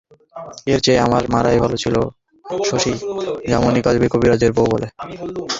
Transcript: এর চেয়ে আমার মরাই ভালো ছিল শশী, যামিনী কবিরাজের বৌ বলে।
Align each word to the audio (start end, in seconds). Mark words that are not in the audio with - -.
এর 0.67 0.79
চেয়ে 0.85 0.99
আমার 0.99 1.23
মরাই 1.33 1.59
ভালো 1.63 1.77
ছিল 1.83 1.95
শশী, 2.65 2.93
যামিনী 3.49 3.79
কবিরাজের 4.13 4.51
বৌ 4.53 4.65
বলে। 4.73 4.87